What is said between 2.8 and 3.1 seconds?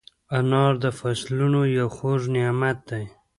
دی.